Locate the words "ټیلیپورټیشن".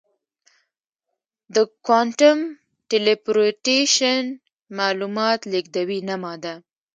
2.89-4.23